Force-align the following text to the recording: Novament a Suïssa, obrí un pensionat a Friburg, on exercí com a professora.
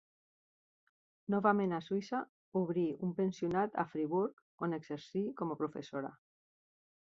Novament 1.33 1.75
a 1.77 1.81
Suïssa, 1.87 2.21
obrí 2.61 2.85
un 3.09 3.11
pensionat 3.19 3.77
a 3.85 3.85
Friburg, 3.93 4.43
on 4.69 4.75
exercí 4.79 5.23
com 5.43 5.55
a 5.57 5.61
professora. 5.63 6.13